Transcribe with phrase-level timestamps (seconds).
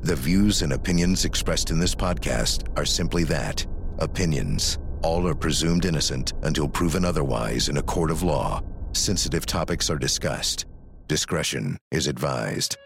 [0.00, 3.66] The views and opinions expressed in this podcast are simply that
[3.98, 4.78] opinions.
[5.02, 8.62] All are presumed innocent until proven otherwise in a court of law.
[8.92, 10.66] Sensitive topics are discussed.
[11.08, 12.76] Discretion is advised.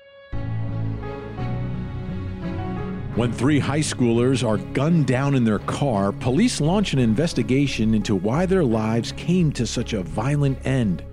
[3.15, 8.17] When three high schoolers are gunned down in their car, police launch an investigation into
[8.17, 11.05] why their lives came to such a violent end.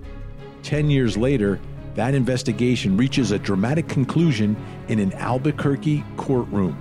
[0.62, 1.60] Ten years later,
[1.94, 4.56] that investigation reaches a dramatic conclusion
[4.90, 6.76] in an Albuquerque courtroom.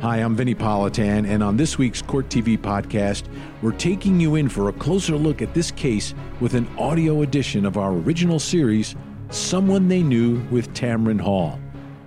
[0.00, 3.24] Hi, I'm Vinnie Politan, and on this week's Court TV podcast,
[3.62, 7.66] we're taking you in for a closer look at this case with an audio edition
[7.66, 8.94] of our original series,
[9.30, 11.58] Someone They Knew with Tamron Hall.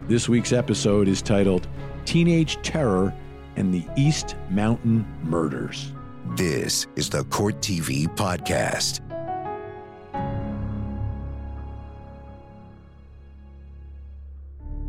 [0.07, 1.67] This week's episode is titled
[2.05, 3.13] Teenage Terror
[3.57, 5.91] and the East Mountain Murders.
[6.37, 9.04] This is the Court TV podcast.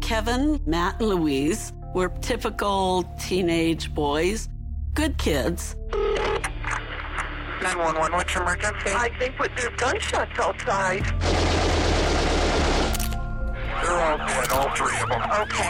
[0.06, 4.48] Kevin, Matt, and Luis were typical teenage boys,
[4.95, 5.74] good kids.
[7.60, 8.90] 911, what's your emergency?
[8.95, 11.04] I think with their gunshots outside.
[13.82, 15.23] They're all dead, all three of them.
[15.40, 15.68] Okay.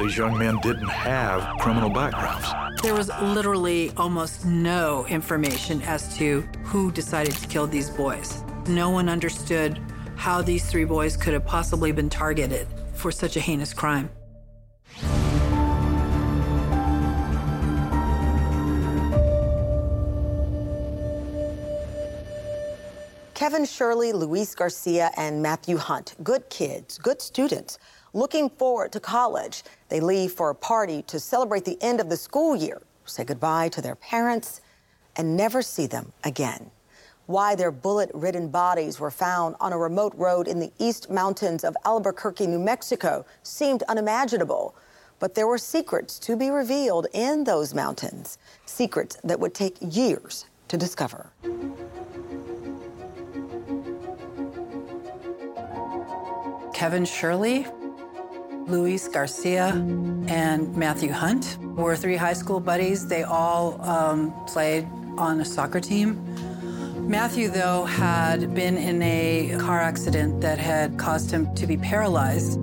[0.00, 2.48] These young men didn't have criminal backgrounds.
[2.82, 8.42] There was literally almost no information as to who decided to kill these boys.
[8.68, 9.78] No one understood
[10.14, 12.66] how these three boys could have possibly been targeted
[12.96, 14.10] for such a heinous crime.
[23.34, 27.78] Kevin Shirley, Luis Garcia, and Matthew Hunt, good kids, good students,
[28.14, 29.62] looking forward to college.
[29.90, 33.68] They leave for a party to celebrate the end of the school year, say goodbye
[33.68, 34.62] to their parents,
[35.16, 36.70] and never see them again.
[37.26, 41.64] Why their bullet ridden bodies were found on a remote road in the East Mountains
[41.64, 44.76] of Albuquerque, New Mexico, seemed unimaginable.
[45.18, 50.46] But there were secrets to be revealed in those mountains, secrets that would take years
[50.68, 51.32] to discover.
[56.72, 57.66] Kevin Shirley,
[58.68, 59.68] Luis Garcia,
[60.28, 63.08] and Matthew Hunt were three high school buddies.
[63.08, 64.86] They all um, played
[65.16, 66.35] on a soccer team.
[67.06, 72.58] Matthew, though, had been in a car accident that had caused him to be paralyzed,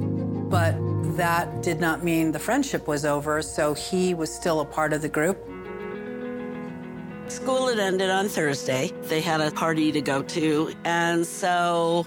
[0.50, 0.76] but
[1.16, 5.02] that did not mean the friendship was over, so he was still a part of
[5.02, 5.38] the group.
[7.32, 8.92] School had ended on Thursday.
[9.04, 12.06] They had a party to go to, and so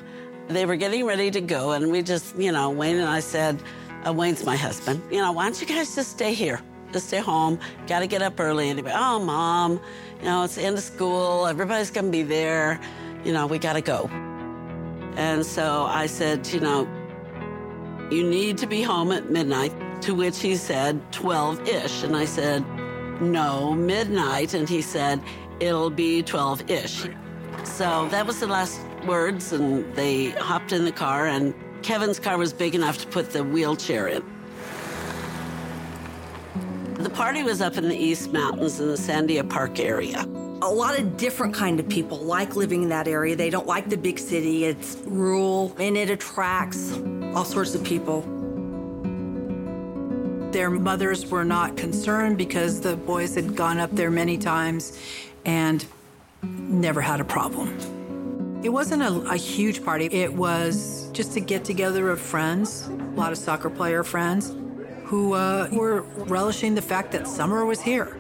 [0.49, 3.63] they were getting ready to go, and we just, you know, Wayne and I said,
[4.07, 6.61] uh, Wayne's my husband, you know, why don't you guys just stay here?
[6.93, 7.59] Just stay home.
[7.87, 8.69] Got to get up early.
[8.69, 9.81] And he'd be, oh, mom,
[10.21, 11.47] you know, it's the end of school.
[11.47, 12.81] Everybody's going to be there.
[13.25, 14.09] You know, we got to go.
[15.17, 16.89] And so I said, you know,
[18.11, 22.03] you need to be home at midnight, to which he said 12 ish.
[22.03, 22.65] And I said,
[23.21, 24.55] no, midnight.
[24.55, 25.21] And he said,
[25.61, 27.07] it'll be 12 ish.
[27.65, 32.39] So that was the last words, and they hopped in the car, and Kevin's car
[32.39, 34.23] was big enough to put the wheelchair in.
[37.07, 40.23] The party was up in the East Mountains in the Sandia Park area.
[40.61, 43.37] A lot of different kind of people like living in that area.
[43.37, 44.65] They don't like the big city.
[44.65, 46.99] It's rural and it attracts
[47.33, 48.23] all sorts of people.
[50.51, 54.99] Their mothers were not concerned because the boys had gone up there many times
[55.45, 55.87] and
[56.43, 58.59] never had a problem.
[58.65, 60.07] It wasn't a, a, huge party.
[60.07, 64.57] It was just a get together of friends, a lot of soccer player friends
[65.07, 68.19] who uh, were relishing the fact that summer was here.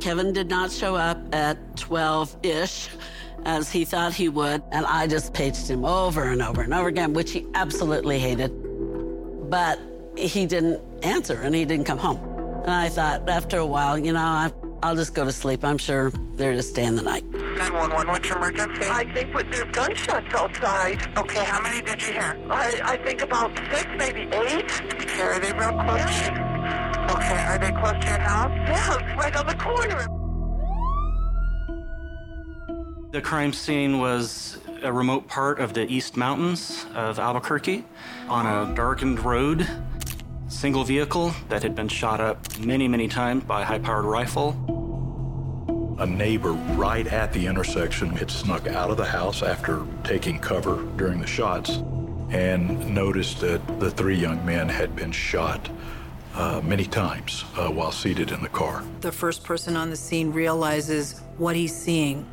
[0.00, 2.90] Kevin did not show up at 12 ish
[3.46, 6.88] as he thought he would, and I just paged him over and over and over
[6.88, 8.52] again, which he absolutely hated.
[9.50, 9.80] But
[10.16, 12.18] he didn't answer and he didn't come home.
[12.62, 15.64] And I thought after a while, you know, I, will just go to sleep.
[15.64, 17.24] I'm sure they're just staying the night.
[17.32, 18.84] 911, what's your emergency?
[18.88, 21.16] I think with their gunshots outside.
[21.16, 22.38] Okay, how many did you hear?
[22.50, 24.82] I, I think about six, maybe eight.
[24.94, 26.56] Okay, are they real close to you?
[27.14, 28.50] Okay, are they close to your house?
[28.50, 30.06] Yeah, it's right on the corner.
[33.12, 37.84] The crime scene was a remote part of the East Mountains of Albuquerque
[38.28, 39.66] on a darkened road
[40.48, 44.56] single vehicle that had been shot up many, many times by a high powered rifle.
[45.98, 50.82] A neighbor right at the intersection had snuck out of the house after taking cover
[50.96, 51.78] during the shots
[52.28, 55.70] and noticed that the three young men had been shot
[56.34, 58.84] uh, many times uh, while seated in the car.
[59.00, 62.26] The first person on the scene realizes what he's seeing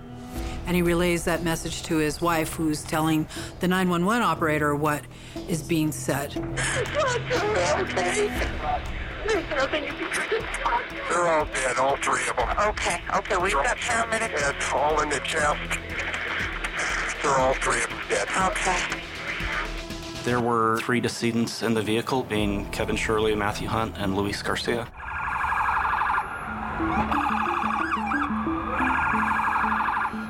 [0.65, 3.27] And he relays that message to his wife, who's telling
[3.60, 5.04] the 911 operator what
[5.48, 6.31] is being said.
[9.27, 10.93] There's nothing you can do.
[11.10, 12.50] They're all dead, all three of them.
[12.70, 14.40] Okay, okay, we've got paramedics.
[14.40, 15.60] Heads all in the chest.
[17.22, 18.28] They're all three of them dead.
[18.50, 19.02] Okay.
[20.24, 24.88] There were three decedents in the vehicle, being Kevin Shirley, Matthew Hunt, and Luis Garcia.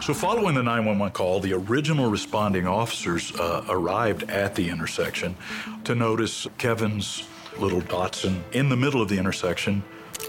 [0.01, 5.35] So, following the 911 call, the original responding officers uh, arrived at the intersection
[5.85, 7.23] to notice Kevin's
[7.57, 9.81] little Datsun in the middle of the intersection,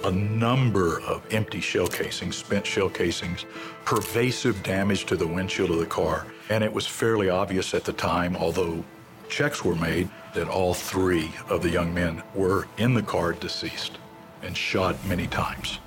[0.04, 3.46] a number of empty shell casings, spent shell casings,
[3.84, 6.26] pervasive damage to the windshield of the car.
[6.50, 8.84] And it was fairly obvious at the time, although
[9.28, 13.98] checks were made, that all three of the young men were in the car deceased
[14.42, 15.78] and shot many times.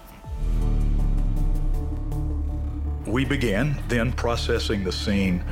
[3.05, 5.43] We began then processing the scene.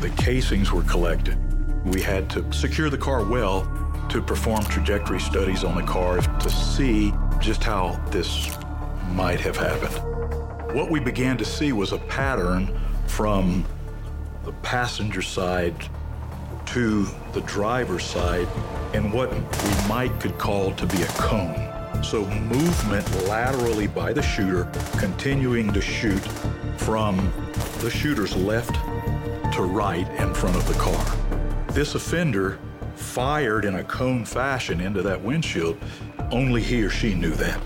[0.00, 1.36] The casings were collected.
[1.84, 3.62] We had to secure the car well
[4.08, 7.12] to perform trajectory studies on the car to see
[7.42, 8.56] just how this
[9.10, 9.94] might have happened.
[10.76, 13.64] What we began to see was a pattern from
[14.44, 15.74] the passenger side
[16.66, 18.46] to the driver's side
[18.94, 21.68] in what we might could call to be a cone.
[22.04, 26.22] So movement laterally by the shooter, continuing to shoot
[26.76, 27.32] from
[27.80, 28.74] the shooter's left
[29.54, 31.04] to right in front of the car.
[31.72, 32.58] This offender
[32.94, 35.76] fired in a cone fashion into that windshield.
[36.32, 37.60] Only he or she knew that.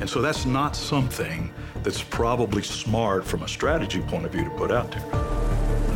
[0.00, 1.50] And so that's not something
[1.82, 5.02] that's probably smart from a strategy point of view to put out there.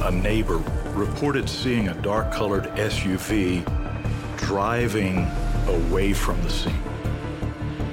[0.09, 0.57] A neighbor
[0.95, 3.65] reported seeing a dark colored SUV
[4.39, 5.27] driving
[5.69, 6.83] away from the scene.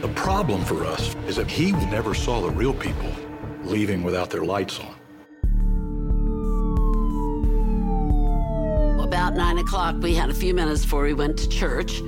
[0.01, 3.11] The problem for us is that he never saw the real people
[3.63, 4.95] leaving without their lights on.
[9.03, 12.01] About nine o'clock, we had a few minutes before we went to church.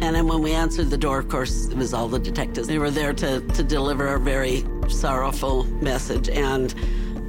[0.00, 2.68] And then when we answered the door, of course, it was all the detectives.
[2.68, 6.28] They were there to, to deliver a very sorrowful message.
[6.28, 6.74] And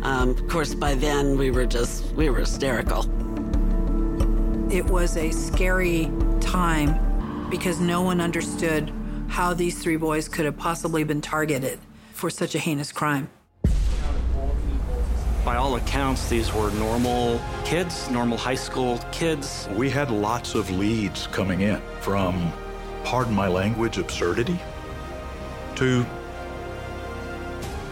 [0.03, 3.03] um, of course, by then we were just, we were hysterical.
[4.71, 8.93] It was a scary time because no one understood
[9.27, 11.79] how these three boys could have possibly been targeted
[12.13, 13.29] for such a heinous crime.
[15.49, 19.67] By all accounts, these were normal kids, normal high school kids.
[19.73, 22.53] We had lots of leads coming in from,
[23.03, 24.59] pardon my language, absurdity
[25.73, 26.05] to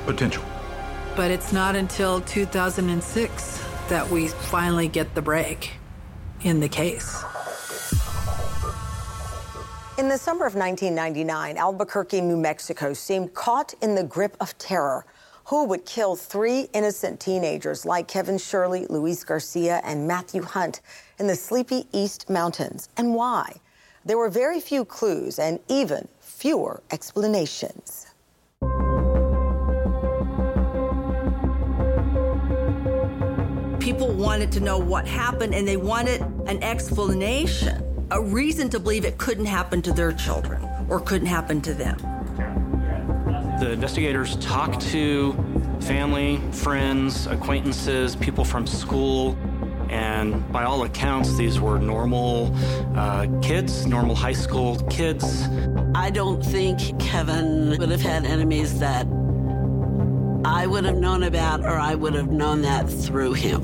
[0.06, 0.44] potential.
[1.16, 5.72] But it's not until 2006 that we finally get the break
[6.44, 7.24] in the case.
[9.98, 15.08] In the summer of 1999, Albuquerque, New Mexico seemed caught in the grip of terror.
[15.48, 20.82] Who would kill three innocent teenagers like Kevin Shirley, Luis Garcia, and Matthew Hunt
[21.20, 23.54] in the sleepy East Mountains, and why?
[24.04, 28.08] There were very few clues and even fewer explanations.
[33.80, 39.06] People wanted to know what happened and they wanted an explanation, a reason to believe
[39.06, 42.17] it couldn't happen to their children or couldn't happen to them.
[43.60, 45.34] The investigators talked to
[45.82, 49.36] family, friends, acquaintances, people from school,
[49.90, 52.54] and by all accounts, these were normal
[52.96, 55.48] uh, kids, normal high school kids.
[55.96, 59.08] I don't think Kevin would have had enemies that
[60.46, 63.64] I would have known about, or I would have known that through him.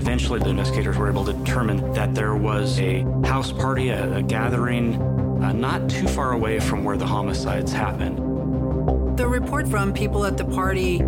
[0.00, 4.22] Eventually, the investigators were able to determine that there was a house party, a, a
[4.22, 8.18] gathering, uh, not too far away from where the homicides happened.
[9.18, 10.98] The report from people at the party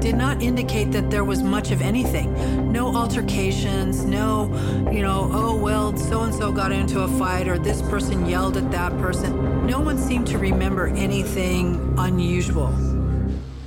[0.00, 2.70] did not indicate that there was much of anything.
[2.70, 4.46] No altercations, no,
[4.92, 8.56] you know, oh, well, so and so got into a fight or this person yelled
[8.56, 9.66] at that person.
[9.66, 12.68] No one seemed to remember anything unusual.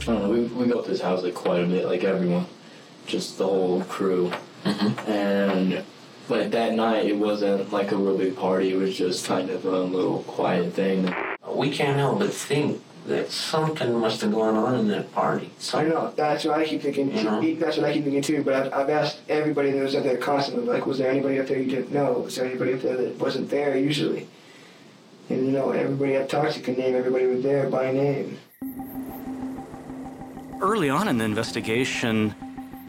[0.01, 2.45] I don't know, we, we go to this house like quite a bit, like everyone,
[3.05, 4.31] just the whole crew.
[5.07, 5.83] And
[6.29, 9.65] like that night, it wasn't like a real big party, it was just kind of
[9.65, 11.13] a little quiet thing.
[11.47, 15.51] We can't help but think that something must have gone on in that party.
[15.73, 16.13] I know.
[16.15, 17.15] That's what I keep thinking.
[17.15, 17.55] You know?
[17.55, 18.43] That's what I keep thinking too.
[18.43, 21.47] But I've, I've asked everybody that was up there constantly, like, was there anybody up
[21.47, 22.13] there you didn't know?
[22.13, 24.27] Was there anybody up there that wasn't there usually?
[25.29, 28.37] And you know, everybody I've talked to can name everybody who was there by name.
[30.61, 32.35] Early on in the investigation,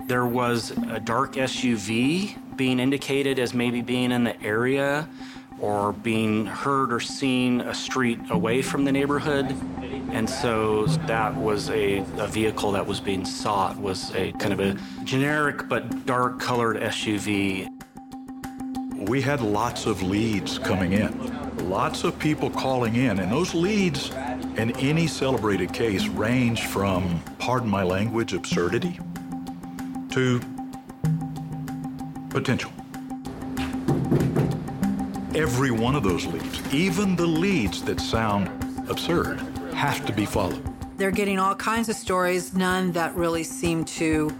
[0.07, 5.09] there was a dark SUV being indicated as maybe being in the area
[5.59, 9.47] or being heard or seen a street away from the neighborhood.
[10.13, 14.61] And so that was a, a vehicle that was being sought, was a kind of
[14.61, 17.69] a generic but dark colored SUV.
[19.09, 24.11] We had lots of leads coming in, lots of people calling in, and those leads
[24.57, 29.01] in any celebrated case range from, pardon my language, absurdity
[30.11, 30.41] to
[32.33, 32.73] potential.
[35.35, 38.49] Every one of those leads, even the leads that sound
[38.89, 39.41] absurd,
[39.75, 40.63] have to be followed.
[40.99, 44.31] They're getting all kinds of stories, none that really seem to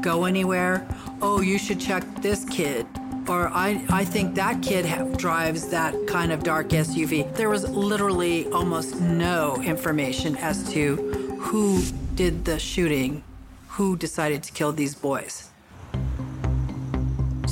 [0.00, 0.86] go anywhere.
[1.20, 2.86] Oh, you should check this kid.
[3.28, 7.34] Or I, I think that kid ha- drives that kind of dark SUV.
[7.36, 10.96] There was literally almost no information as to
[11.40, 11.82] who
[12.14, 13.22] did the shooting,
[13.68, 15.51] who decided to kill these boys.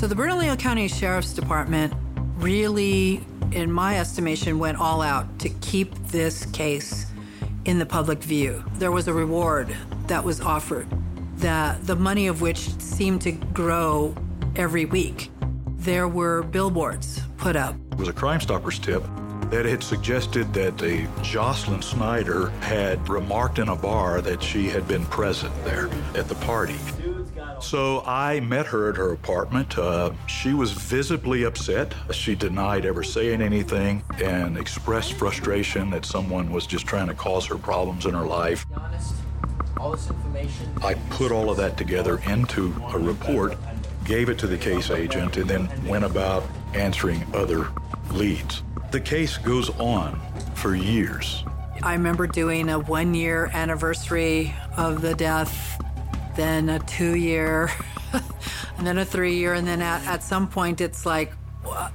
[0.01, 1.93] So the Bernalillo County Sheriff's Department
[2.39, 7.05] really, in my estimation, went all out to keep this case
[7.67, 8.65] in the public view.
[8.77, 9.77] There was a reward
[10.07, 10.89] that was offered,
[11.37, 14.15] that the money of which seemed to grow
[14.57, 15.31] every week.
[15.77, 17.75] There were billboards put up.
[17.93, 19.03] It was a Crime Stoppers tip
[19.51, 24.89] that had suggested that a Jocelyn Snyder had remarked in a bar that she had
[24.89, 26.79] been present there at the party.
[27.61, 29.77] So I met her at her apartment.
[29.77, 31.95] Uh, she was visibly upset.
[32.11, 37.47] She denied ever saying anything and expressed frustration that someone was just trying to cause
[37.47, 38.65] her problems in her life.
[40.83, 43.57] I put all of that together into a report,
[44.05, 47.69] gave it to the case agent, and then went about answering other
[48.11, 48.63] leads.
[48.91, 50.21] The case goes on
[50.55, 51.45] for years.
[51.83, 55.81] I remember doing a one year anniversary of the death
[56.41, 57.71] then a two year,
[58.79, 61.93] and then a three year, and then at, at some point it's like, well,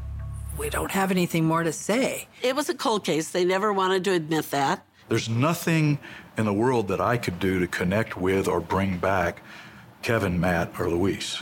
[0.56, 2.28] we don't have anything more to say.
[2.44, 3.32] It was a cold case.
[3.32, 4.86] They never wanted to admit that.
[5.10, 5.98] There's nothing
[6.38, 9.42] in the world that I could do to connect with or bring back
[10.04, 11.42] Kevin, Matt, or Luis.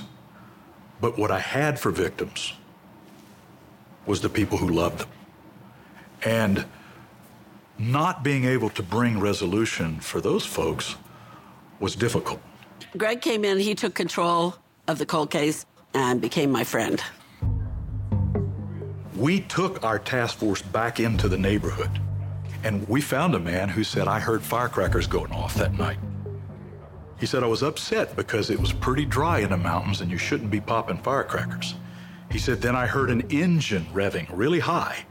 [1.02, 2.54] But what I had for victims
[4.06, 5.10] was the people who loved them.
[6.24, 6.66] And
[7.78, 10.96] not being able to bring resolution for those folks
[11.82, 12.40] was difficult.
[12.96, 14.56] Greg came in, he took control
[14.88, 17.02] of the cold case and became my friend.
[19.16, 21.90] We took our task force back into the neighborhood
[22.64, 25.98] and we found a man who said, I heard firecrackers going off that night.
[27.20, 30.18] He said, I was upset because it was pretty dry in the mountains and you
[30.18, 31.76] shouldn't be popping firecrackers.
[32.32, 35.06] He said, then I heard an engine revving really high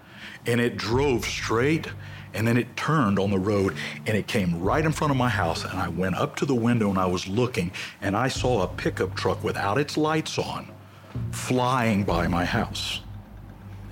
[0.47, 1.89] and it drove straight
[2.35, 3.75] and then it turned on the road
[4.07, 5.65] and it came right in front of my house.
[5.65, 8.69] And I went up to the window and I was looking and I saw a
[8.69, 10.71] pickup truck without its lights on
[11.31, 13.01] flying by my house.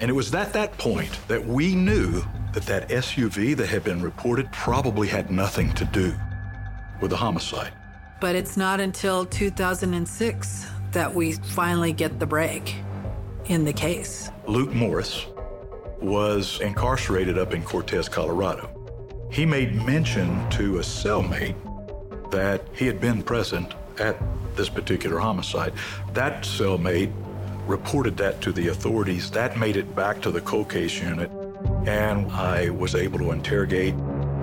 [0.00, 4.02] And it was at that point that we knew that that SUV that had been
[4.02, 6.14] reported probably had nothing to do
[7.00, 7.72] with the homicide.
[8.20, 12.74] But it's not until 2006 that we finally get the break
[13.46, 14.30] in the case.
[14.46, 15.26] Luke Morris,
[16.02, 18.68] was incarcerated up in Cortez, Colorado.
[19.30, 21.54] He made mention to a cellmate
[22.30, 24.16] that he had been present at
[24.56, 25.72] this particular homicide.
[26.12, 27.12] That cellmate
[27.66, 29.30] reported that to the authorities.
[29.30, 31.30] That made it back to the cold case unit,
[31.86, 33.94] and I was able to interrogate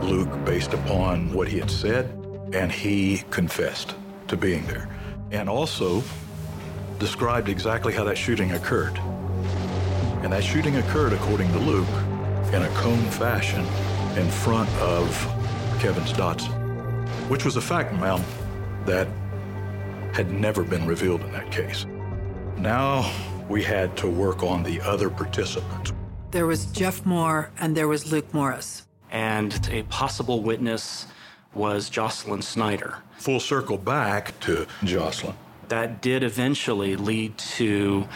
[0.02, 2.06] Luke based upon what he had said,
[2.54, 3.96] and he confessed
[4.28, 4.90] to being there.
[5.32, 6.04] And also
[7.00, 9.00] described exactly how that shooting occurred.
[10.24, 11.88] And that shooting occurred, according to Luke,
[12.54, 13.66] in a cone fashion
[14.18, 15.10] in front of
[15.80, 18.22] Kevin's Datsun, which was a fact, ma'am,
[18.86, 19.08] that
[20.14, 21.86] had never been revealed in that case.
[22.58, 23.12] Now
[23.48, 25.94] we had to work on the other participants.
[26.32, 28.86] There was Jeff Moore and there was Luke Morris.
[29.12, 31.06] And a possible witness
[31.54, 32.98] was Jocelyn Snyder.
[33.18, 35.36] Full circle back to Jocelyn.
[35.70, 38.08] That did eventually lead to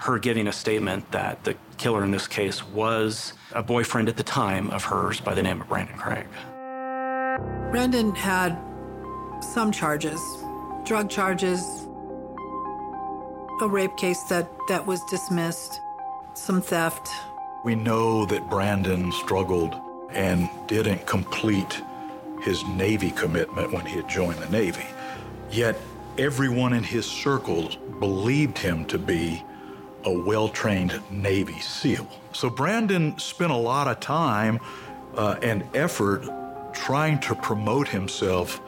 [0.00, 4.22] her giving a statement that the killer in this case was a boyfriend at the
[4.22, 6.26] time of hers by the name of Brandon Craig.
[7.70, 8.58] Brandon had
[9.40, 10.20] some charges
[10.88, 11.60] drug charges,
[13.60, 15.82] a rape case that, that was dismissed,
[16.32, 17.10] some theft.
[17.62, 19.74] We know that Brandon struggled
[20.12, 21.82] and didn't complete
[22.40, 24.86] his Navy commitment when he had joined the Navy.
[25.50, 25.76] Yet
[26.16, 29.44] everyone in his circles believed him to be
[30.04, 32.08] a well trained Navy SEAL.
[32.32, 34.60] So Brandon spent a lot of time
[35.16, 36.24] uh, and effort
[36.72, 38.60] trying to promote himself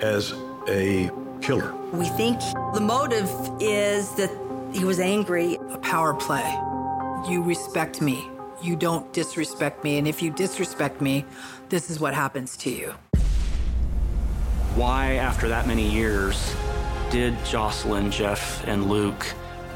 [0.00, 0.32] as
[0.68, 1.10] a
[1.40, 1.74] killer.
[1.92, 2.38] We think
[2.74, 3.28] the motive
[3.60, 4.30] is that
[4.72, 5.56] he was angry.
[5.70, 6.48] A power play.
[7.28, 8.28] You respect me.
[8.62, 9.98] you don't disrespect me.
[9.98, 11.24] And if you disrespect me,
[11.68, 12.94] this is what happens to you.
[14.74, 16.54] Why, after that many years,
[17.10, 19.26] did Jocelyn, Jeff, and Luke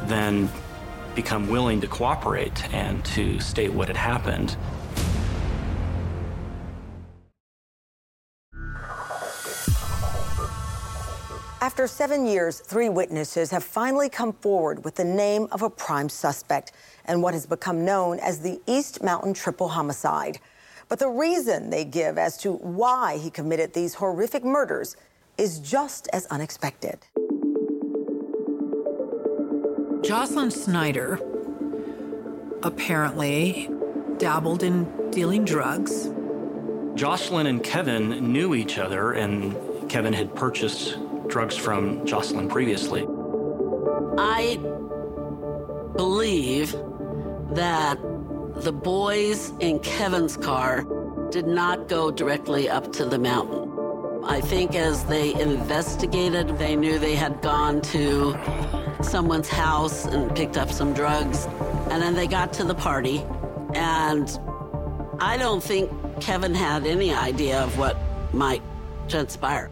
[0.03, 0.49] then
[1.15, 4.57] become willing to cooperate and to state what had happened?
[11.65, 16.11] After seven years, three witnesses have finally come forward with the name of a prime
[16.11, 16.73] suspect
[17.07, 20.41] and what has become known as the East Mountain triple homicide.
[20.91, 24.97] But the reason they give as to why he committed these horrific murders
[25.39, 26.99] is just as unexpected.
[30.05, 31.19] Jocelyn Snyder
[32.63, 33.71] apparently
[34.19, 36.11] dabbled in dealing drugs.
[36.95, 39.57] Jocelyn and Kevin knew each other, and
[39.89, 43.07] Kevin had purchased drugs from Jocelyn previously.
[44.19, 44.59] I
[45.97, 46.73] believe
[47.53, 47.99] that
[48.57, 50.85] the boys in Kevin's car
[51.31, 53.71] did not go directly up to the mountain.
[54.25, 58.35] I think as they investigated, they knew they had gone to
[59.05, 61.47] someone's house and picked up some drugs.
[61.91, 63.25] And then they got to the party.
[63.75, 64.29] And
[65.21, 67.97] I don't think Kevin had any idea of what
[68.33, 68.63] might
[69.09, 69.71] transpire.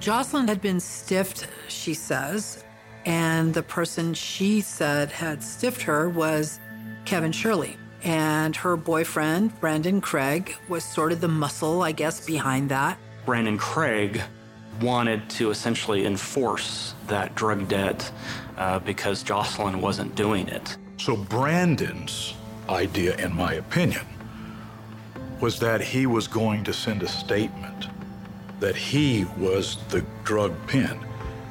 [0.00, 2.62] Jocelyn had been stiffed, she says,
[3.06, 6.60] and the person she said had stiffed her was
[7.04, 7.76] Kevin Shirley.
[8.02, 12.98] And her boyfriend, Brandon Craig, was sort of the muscle, I guess, behind that.
[13.24, 14.20] Brandon Craig
[14.80, 18.10] wanted to essentially enforce that drug debt
[18.56, 20.76] uh, because Jocelyn wasn't doing it.
[20.96, 22.34] So Brandon's
[22.68, 24.06] idea, in my opinion,
[25.40, 27.88] was that he was going to send a statement
[28.60, 30.98] that he was the drug pin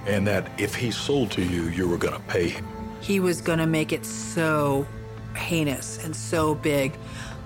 [0.08, 2.68] and that if he sold to you, you were going to pay him.
[3.02, 4.88] He was going to make it so
[5.36, 6.94] heinous and so big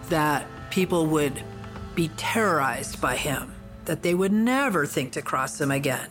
[0.10, 1.44] that people would
[1.96, 3.54] be terrorized by him,
[3.88, 6.10] that they would never think to cross him again.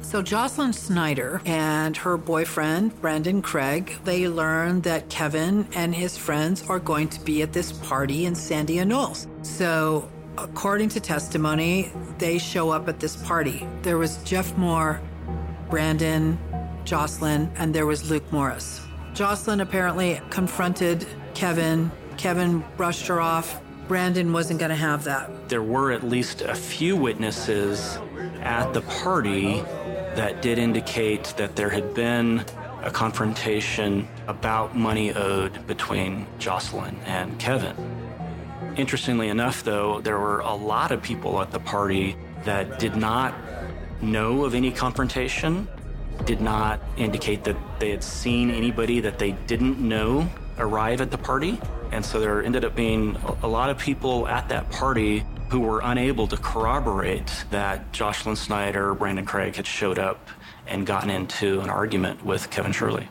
[0.00, 6.68] So Jocelyn Snyder and her boyfriend, Brandon Craig, they learn that Kevin and his friends
[6.68, 9.26] are going to be at this party in Sandia Knolls.
[9.42, 13.66] So according to testimony, they show up at this party.
[13.82, 15.00] There was Jeff Moore,
[15.70, 16.38] Brandon,
[16.84, 18.82] Jocelyn, and there was Luke Morris.
[19.14, 21.90] Jocelyn apparently confronted Kevin.
[22.18, 23.60] Kevin brushed her off.
[23.88, 25.48] Brandon wasn't going to have that.
[25.48, 27.98] There were at least a few witnesses
[28.40, 29.60] at the party
[30.14, 32.44] that did indicate that there had been
[32.82, 37.76] a confrontation about money owed between Jocelyn and Kevin.
[38.76, 43.34] Interestingly enough, though, there were a lot of people at the party that did not
[44.00, 45.68] know of any confrontation,
[46.24, 51.18] did not indicate that they had seen anybody that they didn't know arrive at the
[51.18, 51.60] party.
[51.94, 55.80] And so there ended up being a lot of people at that party who were
[55.84, 60.28] unable to corroborate that Jocelyn Snyder, Brandon Craig had showed up
[60.66, 63.08] and gotten into an argument with Kevin Shirley.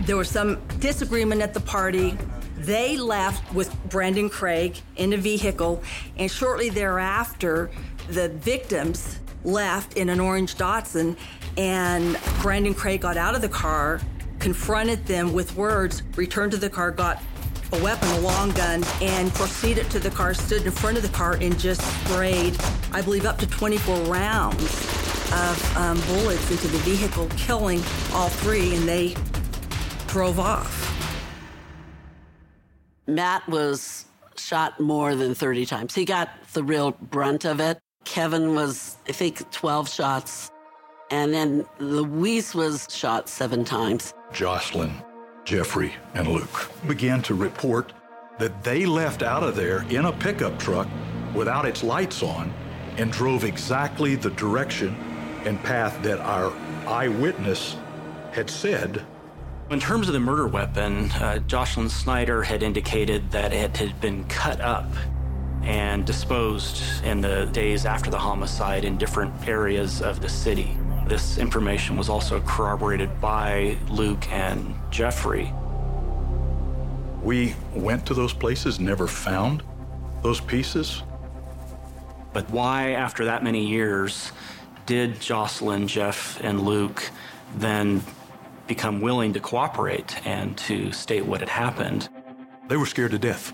[0.00, 2.16] There was some disagreement at the party.
[2.56, 5.82] They left with Brandon Craig in a vehicle,
[6.16, 7.70] and shortly thereafter,
[8.08, 11.18] the victims left in an orange Datsun,
[11.58, 14.00] and Brandon Craig got out of the car,
[14.42, 17.22] confronted them with words, returned to the car, got
[17.72, 21.08] a weapon, a long gun, and proceeded to the car, stood in front of the
[21.10, 22.58] car, and just sprayed,
[22.92, 24.64] I believe, up to 24 rounds
[25.32, 27.78] of um, bullets into the vehicle, killing
[28.12, 29.14] all three, and they
[30.08, 30.88] drove off.
[33.06, 35.94] Matt was shot more than 30 times.
[35.94, 37.78] He got the real brunt of it.
[38.04, 40.50] Kevin was, I think, 12 shots.
[41.12, 44.14] And then Luis was shot seven times.
[44.32, 44.94] Jocelyn,
[45.44, 47.92] Jeffrey, and Luke began to report
[48.38, 50.88] that they left out of there in a pickup truck
[51.34, 52.50] without its lights on
[52.96, 54.96] and drove exactly the direction
[55.44, 56.50] and path that our
[56.88, 57.76] eyewitness
[58.32, 59.04] had said
[59.70, 64.24] in terms of the murder weapon, uh, Jocelyn Snyder had indicated that it had been
[64.24, 64.86] cut up
[65.62, 70.76] and disposed in the days after the homicide in different areas of the city.
[71.12, 75.52] This information was also corroborated by Luke and Jeffrey.
[77.22, 79.62] We went to those places, never found
[80.22, 81.02] those pieces.
[82.32, 84.32] But why, after that many years,
[84.86, 87.10] did Jocelyn, Jeff, and Luke
[87.56, 88.02] then
[88.66, 92.08] become willing to cooperate and to state what had happened.
[92.68, 93.52] They were scared to death.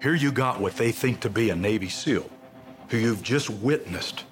[0.00, 2.30] Here you got what they think to be a Navy SEAL,
[2.88, 4.24] who you've just witnessed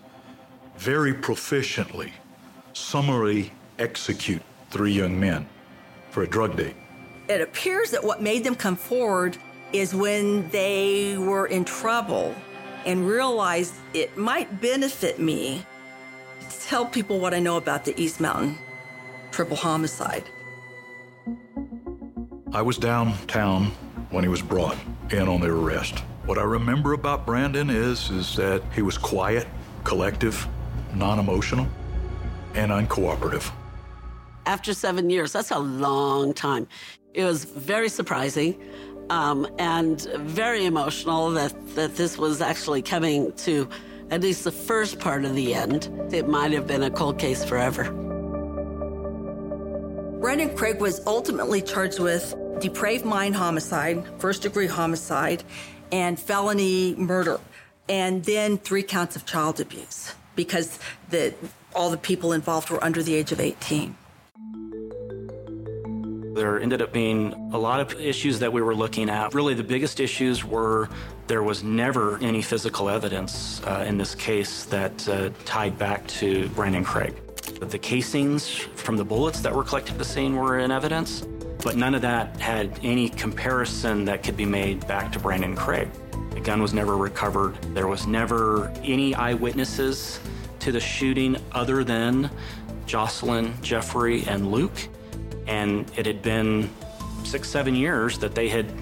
[0.78, 2.12] very proficiently
[2.72, 5.48] summarily execute three young men
[6.10, 6.74] for a drug date.
[7.28, 9.36] It appears that what made them come forward
[9.72, 12.34] is when they were in trouble
[12.84, 15.64] and realized it might benefit me
[16.40, 18.58] to tell people what I know about the East Mountain
[19.30, 20.24] triple homicide.
[22.52, 23.66] I was downtown
[24.10, 24.76] when he was brought
[25.10, 26.00] in on the arrest.
[26.26, 29.46] What I remember about Brandon is, is that he was quiet,
[29.84, 30.46] collective,
[30.94, 31.68] non-emotional,
[32.54, 33.50] and uncooperative.
[34.46, 36.66] After seven years, that's a long time.
[37.14, 38.60] It was very surprising
[39.10, 43.68] um, and very emotional that, that this was actually coming to
[44.10, 45.90] at least the first part of the end.
[46.12, 47.84] It might have been a cold case forever.
[50.20, 55.42] Brandon Craig was ultimately charged with depraved mind homicide, first degree homicide,
[55.92, 57.40] and felony murder,
[57.88, 61.34] and then three counts of child abuse because the,
[61.74, 63.94] all the people involved were under the age of 18.
[66.34, 69.34] There ended up being a lot of issues that we were looking at.
[69.34, 70.88] Really, the biggest issues were
[71.26, 76.48] there was never any physical evidence uh, in this case that uh, tied back to
[76.50, 77.14] Brandon Craig.
[77.60, 81.26] The casings from the bullets that were collected at the scene were in evidence,
[81.62, 85.88] but none of that had any comparison that could be made back to Brandon Craig.
[86.30, 87.60] The gun was never recovered.
[87.74, 90.20] There was never any eyewitnesses
[90.60, 92.30] to the shooting other than
[92.86, 94.88] Jocelyn, Jeffrey, and Luke.
[95.46, 96.70] And it had been
[97.24, 98.72] six, seven years that they had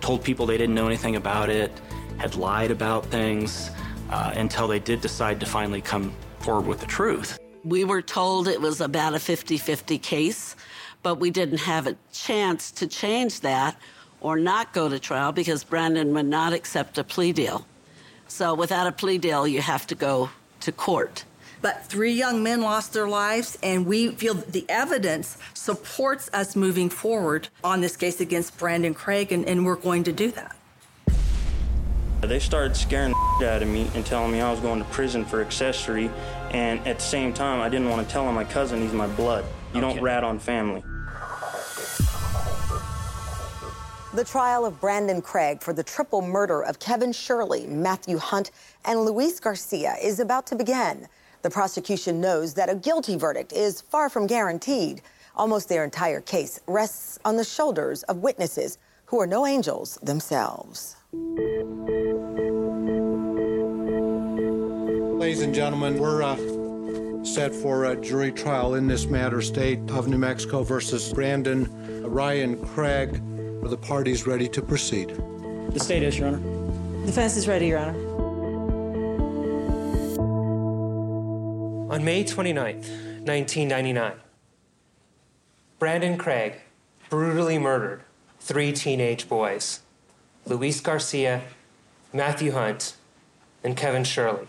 [0.00, 1.72] told people they didn't know anything about it,
[2.18, 3.70] had lied about things,
[4.10, 7.38] uh, until they did decide to finally come forward with the truth.
[7.64, 10.56] We were told it was about a 50 50 case,
[11.02, 13.76] but we didn't have a chance to change that
[14.20, 17.66] or not go to trial because Brandon would not accept a plea deal.
[18.26, 21.24] So without a plea deal, you have to go to court.
[21.60, 26.88] But three young men lost their lives, and we feel the evidence supports us moving
[26.88, 30.54] forward on this case against Brandon Craig, and, and we're going to do that.
[32.20, 35.24] They started scaring the out of me and telling me I was going to prison
[35.24, 36.10] for accessory,
[36.50, 39.06] and at the same time, I didn't want to tell on my cousin he's my
[39.06, 39.44] blood.
[39.72, 39.94] You okay.
[39.94, 40.82] don't rat on family.
[44.14, 48.50] The trial of Brandon Craig for the triple murder of Kevin Shirley, Matthew Hunt,
[48.84, 51.06] and Luis Garcia is about to begin.
[51.48, 55.00] The prosecution knows that a guilty verdict is far from guaranteed.
[55.34, 60.96] Almost their entire case rests on the shoulders of witnesses who are no angels themselves.
[65.18, 66.36] Ladies and gentlemen, we're uh,
[67.24, 71.66] set for a jury trial in this matter, State of New Mexico versus Brandon
[72.02, 73.22] Ryan Craig.
[73.62, 75.16] Are the parties ready to proceed?
[75.70, 77.06] The state is, Your Honor.
[77.06, 78.07] Defense is ready, Your Honor.
[81.98, 82.86] On May 29th,
[83.26, 84.12] 1999,
[85.80, 86.60] Brandon Craig
[87.10, 88.02] brutally murdered
[88.38, 89.80] three teenage boys
[90.46, 91.42] Luis Garcia,
[92.12, 92.94] Matthew Hunt,
[93.64, 94.46] and Kevin Shirley.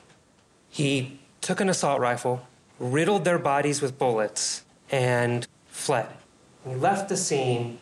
[0.69, 2.45] He took an assault rifle,
[2.77, 6.09] riddled their bodies with bullets, and fled.
[6.67, 7.79] He left the scene,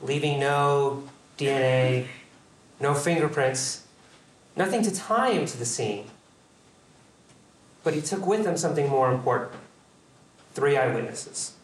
[0.00, 1.02] leaving no
[1.36, 2.06] DNA,
[2.80, 3.86] no fingerprints,
[4.56, 6.06] nothing to tie him to the scene
[7.84, 9.52] but he took with him something more important
[10.54, 11.54] three eyewitnesses.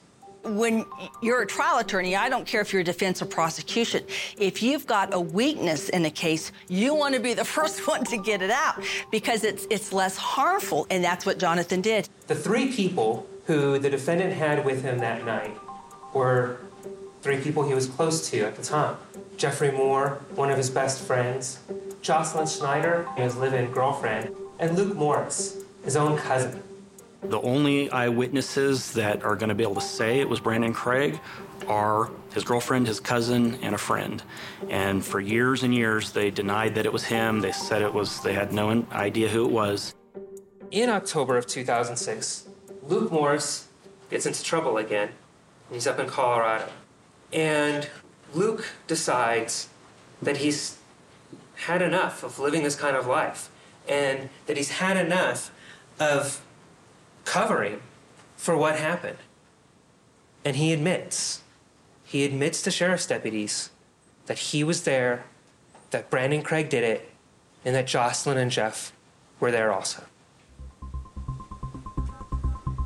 [0.44, 0.84] When
[1.20, 4.04] you're a trial attorney, I don't care if you're a defense or prosecution.
[4.38, 8.04] If you've got a weakness in a case, you want to be the first one
[8.04, 12.08] to get it out because it's, it's less harmful, and that's what Jonathan did.
[12.28, 15.56] The three people who the defendant had with him that night
[16.14, 16.58] were
[17.22, 18.96] three people he was close to at the time
[19.36, 21.58] Jeffrey Moore, one of his best friends,
[22.00, 26.62] Jocelyn Schneider, his live in girlfriend, and Luke Morris, his own cousin.
[27.22, 31.18] The only eyewitnesses that are going to be able to say it was Brandon Craig
[31.68, 34.22] are his girlfriend, his cousin, and a friend.
[34.68, 37.40] And for years and years, they denied that it was him.
[37.40, 39.94] They said it was, they had no idea who it was.
[40.70, 42.48] In October of 2006,
[42.82, 43.68] Luke Morris
[44.10, 45.10] gets into trouble again.
[45.70, 46.68] He's up in Colorado.
[47.32, 47.88] And
[48.34, 49.68] Luke decides
[50.20, 50.78] that he's
[51.54, 53.50] had enough of living this kind of life
[53.88, 55.52] and that he's had enough
[55.98, 56.42] of
[57.24, 57.80] covering
[58.36, 59.18] for what happened.
[60.44, 61.42] And he admits,
[62.04, 63.70] he admits to sheriff's deputies
[64.26, 65.24] that he was there,
[65.90, 67.10] that Brandon Craig did it,
[67.64, 68.92] and that Jocelyn and Jeff
[69.40, 70.02] were there also.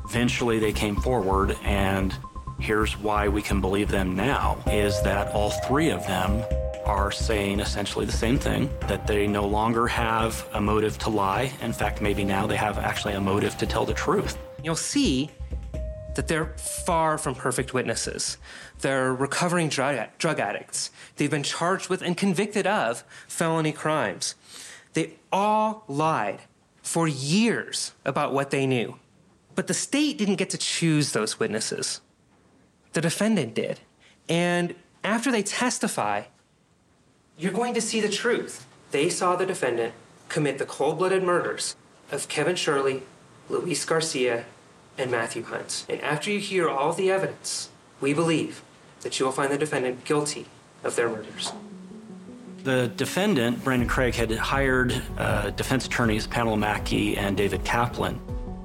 [0.05, 2.15] Eventually, they came forward, and
[2.59, 6.43] here's why we can believe them now is that all three of them
[6.91, 11.51] are saying essentially the same thing that they no longer have a motive to lie.
[11.61, 14.37] In fact, maybe now they have actually a motive to tell the truth.
[14.61, 15.31] You'll see
[16.15, 18.37] that they're far from perfect witnesses.
[18.79, 20.91] They're recovering drug, drug addicts.
[21.15, 24.35] They've been charged with and convicted of felony crimes.
[24.91, 26.41] They all lied
[26.83, 28.99] for years about what they knew.
[29.55, 32.01] But the state didn't get to choose those witnesses.
[32.91, 33.79] The defendant did.
[34.27, 34.75] And
[35.05, 36.23] after they testify,
[37.41, 38.67] you're going to see the truth.
[38.91, 39.95] They saw the defendant
[40.29, 41.75] commit the cold blooded murders
[42.11, 43.01] of Kevin Shirley,
[43.49, 44.45] Luis Garcia,
[44.95, 45.85] and Matthew Hunt.
[45.89, 48.61] And after you hear all the evidence, we believe
[49.01, 50.45] that you will find the defendant guilty
[50.83, 51.51] of their murders.
[52.63, 58.21] The defendant, Brandon Craig, had hired uh, defense attorneys Pamela Mackey and David Kaplan.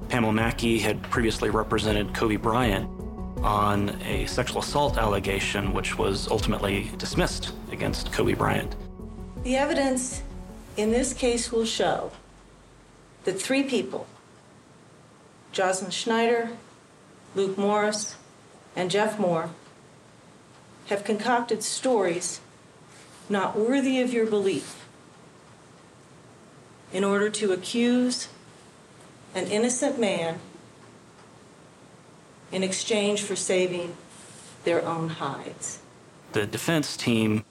[0.07, 2.87] Pamela Mackey had previously represented Kobe Bryant
[3.43, 8.75] on a sexual assault allegation, which was ultimately dismissed against Kobe Bryant.
[9.43, 10.23] The evidence
[10.75, 12.11] in this case will show
[13.23, 14.07] that three people,
[15.51, 16.49] Jocelyn Schneider,
[17.35, 18.15] Luke Morris,
[18.75, 19.49] and Jeff Moore,
[20.87, 22.39] have concocted stories
[23.29, 24.85] not worthy of your belief
[26.93, 28.29] in order to accuse
[29.35, 30.39] an innocent man
[32.51, 33.95] in exchange for saving
[34.63, 35.79] their own hides.
[36.33, 37.43] The defense team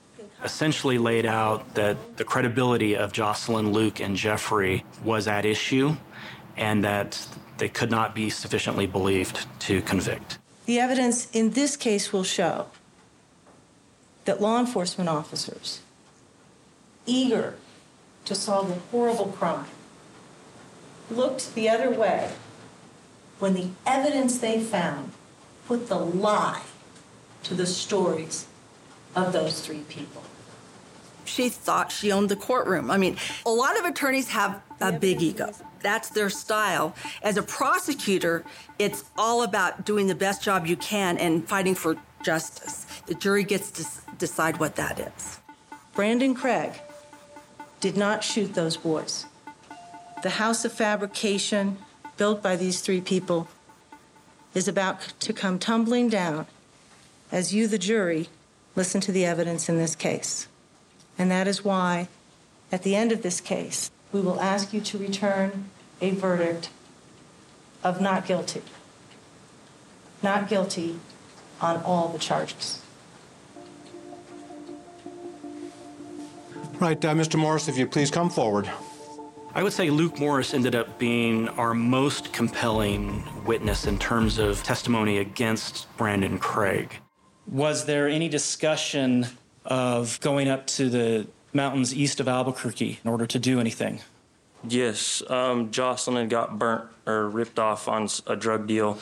[0.43, 5.95] essentially laid out that the credibility of Jocelyn, Luke, and Jeffrey was at issue
[6.55, 10.37] and that they could not be sufficiently believed to convict.
[10.65, 12.67] The evidence in this case will show
[14.25, 15.81] that law enforcement officers,
[17.05, 17.55] eager
[18.25, 19.65] to solve a horrible crime,
[21.09, 22.31] looked the other way
[23.39, 25.11] when the evidence they found
[25.67, 26.61] put the lie
[27.43, 28.47] to the stories
[29.15, 30.23] of those three people.
[31.25, 32.89] She thought she owned the courtroom.
[32.89, 35.51] I mean, a lot of attorneys have a big ego.
[35.81, 36.95] That's their style.
[37.21, 38.45] As a prosecutor,
[38.79, 42.85] it's all about doing the best job you can and fighting for justice.
[43.05, 43.85] The jury gets to
[44.17, 45.39] decide what that is.
[45.93, 46.71] Brandon Craig
[47.79, 49.25] did not shoot those boys.
[50.23, 51.77] The house of fabrication
[52.17, 53.47] built by these three people
[54.53, 56.47] is about to come tumbling down
[57.31, 58.29] as you, the jury,
[58.75, 60.47] listen to the evidence in this case.
[61.17, 62.07] And that is why,
[62.71, 65.69] at the end of this case, we will ask you to return
[66.01, 66.69] a verdict
[67.83, 68.61] of not guilty.
[70.23, 70.99] Not guilty
[71.59, 72.81] on all the charges.
[76.79, 77.37] Right, uh, Mr.
[77.37, 78.69] Morris, if you please come forward.
[79.57, 84.61] I would say Luke Morris ended up being our most compelling witness in terms of
[84.61, 86.93] testimony against Brandon Craig.
[87.47, 89.25] Was there any discussion
[89.65, 94.01] of going up to the mountains east of Albuquerque in order to do anything?
[94.63, 98.99] Yes, um, Jocelyn had got burnt or ripped off on a drug deal,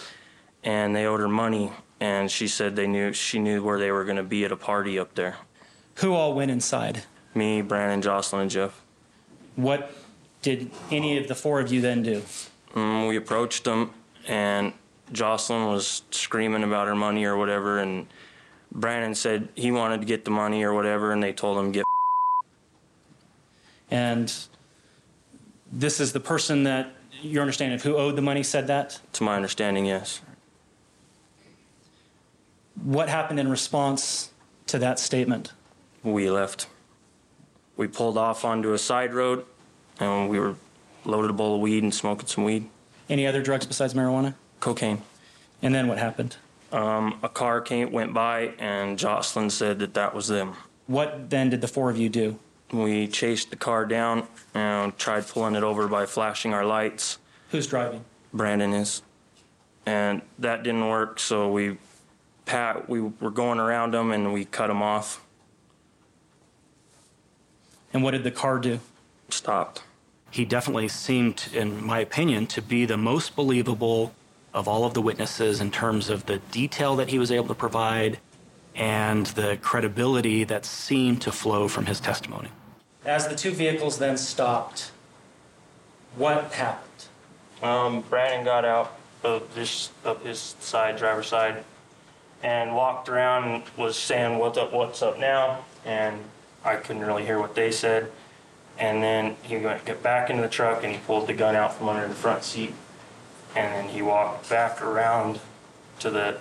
[0.64, 1.74] and they owed her money.
[2.00, 4.58] And she said they knew she knew where they were going to be at a
[4.58, 5.36] party up there.
[5.96, 7.04] Who all went inside?
[7.34, 8.82] Me, Brandon, Jocelyn, and Jeff.
[9.58, 9.92] What
[10.46, 12.22] did any of the four of you then do?
[12.76, 13.90] Mm, we approached them,
[14.28, 14.74] and
[15.12, 18.06] Jocelyn was screaming about her money or whatever, and
[18.72, 21.84] Brandon said he wanted to get the money or whatever, and they told him get.
[23.90, 24.32] And
[25.72, 29.00] this is the person that your understanding of who owed the money said that?
[29.14, 30.22] To my understanding, yes.
[32.84, 34.30] What happened in response
[34.68, 35.54] to that statement?
[36.04, 36.68] We left.
[37.78, 39.44] We pulled off onto a side road,
[40.00, 40.56] and we were
[41.04, 42.68] loaded a bowl of weed and smoking some weed.
[43.10, 44.34] Any other drugs besides marijuana?
[44.60, 45.02] Cocaine.
[45.62, 46.38] And then what happened?
[46.72, 50.56] Um, a car came went by, and Jocelyn said that that was them.
[50.88, 52.40] What then did the four of you do?
[52.72, 57.20] We chased the car down and tried pulling it over by flashing our lights.
[57.52, 58.04] Who's driving?
[58.34, 59.02] Brandon is.
[59.86, 61.78] And that didn't work, so we
[62.46, 65.24] pat we were going around them and we cut them off.
[67.94, 68.80] And what did the car do?
[69.30, 69.84] Stopped.
[70.32, 74.14] He definitely seemed, in my opinion, to be the most believable
[74.54, 77.56] of all of the witnesses in terms of the detail that he was able to
[77.56, 78.20] provide
[78.76, 82.50] and the credibility that seemed to flow from his testimony.
[83.06, 84.92] As the two vehicles then stopped,
[86.16, 86.82] what happened?
[87.62, 91.64] Um, Brandon got out of this of his side, driver's side,
[92.44, 96.20] and walked around and was saying what's up, what's up now, and
[96.64, 98.12] I couldn't really hear what they said.
[98.78, 101.76] And then he went get back into the truck and he pulled the gun out
[101.76, 102.74] from under the front seat,
[103.56, 105.40] and then he walked back around
[106.00, 106.38] to the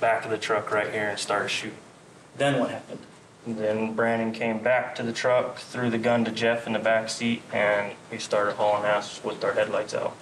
[0.00, 1.78] back of the truck right here and started shooting.
[2.36, 3.00] Then what happened?
[3.46, 7.08] Then Brandon came back to the truck, threw the gun to Jeff in the back
[7.08, 10.14] seat, and we started hauling ass with our headlights out.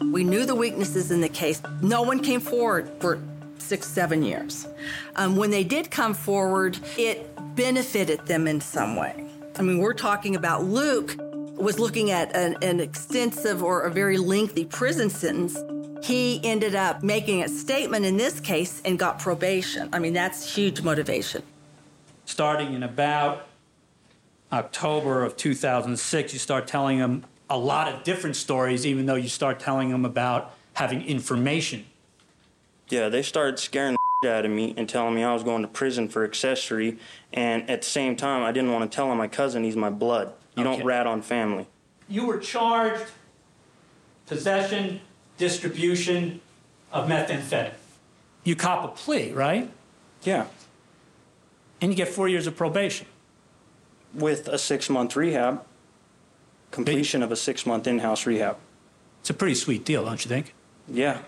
[0.00, 1.60] We knew the weaknesses in the case.
[1.82, 3.20] No one came forward for
[3.58, 4.66] six, seven years.
[5.16, 9.28] Um, when they did come forward, it benefited them in some way.
[9.56, 11.16] I mean, we're talking about Luke
[11.56, 15.56] was looking at an, an extensive or a very lengthy prison sentence.
[16.04, 19.88] He ended up making a statement in this case and got probation.
[19.92, 21.42] I mean, that's huge motivation.
[22.24, 23.46] Starting in about
[24.52, 29.28] October of 2006, you start telling them a lot of different stories, even though you
[29.28, 31.84] start telling them about having information.
[32.88, 35.68] Yeah, they started scaring the out of me and telling me I was going to
[35.68, 36.98] prison for accessory.
[37.32, 39.90] And at the same time, I didn't want to tell him my cousin he's my
[39.90, 40.32] blood.
[40.56, 40.76] You Okay.
[40.78, 41.66] don't rat on family.
[42.08, 43.04] You were charged
[44.26, 45.00] possession,
[45.38, 46.40] distribution
[46.92, 47.72] of methamphetamine.
[48.44, 49.70] You cop a plea, right?
[50.22, 50.46] Yeah.
[51.80, 53.06] And you get four years of probation.
[54.12, 55.64] With a six month rehab,
[56.70, 58.56] completion of a six month in house rehab.
[59.20, 60.54] It's a pretty sweet deal, don't you think?
[60.86, 61.18] Yeah.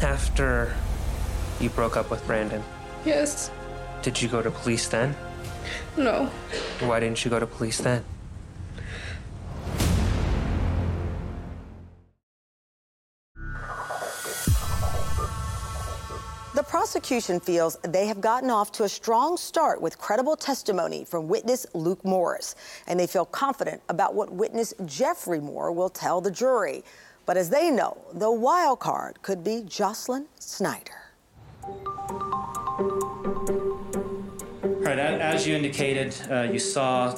[0.00, 0.74] After
[1.60, 2.62] you broke up with Brandon,
[3.04, 3.50] Yes.
[4.02, 5.14] did you go to police then?
[5.96, 6.26] No.
[6.80, 8.04] Why didn't you go to police then?
[16.54, 21.28] The prosecution feels they have gotten off to a strong start with credible testimony from
[21.28, 26.30] witness Luke Morris, and they feel confident about what witness Jeffrey Moore will tell the
[26.30, 26.82] jury.
[27.26, 31.07] But as they know, the wild card could be Jocelyn Snyder.
[34.78, 37.14] All right, as you indicated, uh, you saw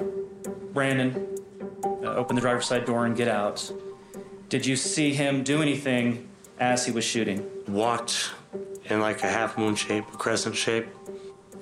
[0.72, 1.36] Brandon
[1.84, 3.70] uh, open the driver's side door and get out.
[4.48, 7.46] Did you see him do anything as he was shooting?
[7.68, 8.30] Walked
[8.86, 10.86] in like a half moon shape, a crescent shape.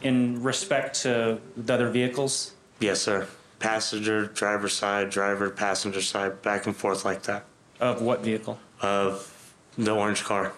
[0.02, 2.54] In respect to the other vehicles?
[2.80, 3.26] Yes, sir.
[3.58, 7.44] Passenger, driver side, driver, passenger side, back and forth like that.
[7.80, 8.58] Of what vehicle?
[8.80, 10.52] Of the orange car.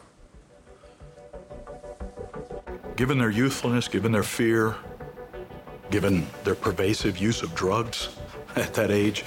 [3.01, 4.77] Given their youthfulness, given their fear,
[5.91, 8.11] given their pervasive use of drugs
[8.57, 9.25] at that age,